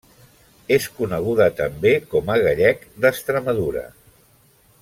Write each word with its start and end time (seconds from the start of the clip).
És 0.77 0.87
coneguda 0.99 1.47
també 1.59 1.93
com 2.15 2.33
a 2.37 2.39
gallec 2.47 2.85
d'Extremadura. 3.05 3.89